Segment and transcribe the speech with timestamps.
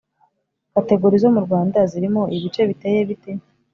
[0.73, 3.31] categori zo mu Rwanda zirimo ibice biteye bite?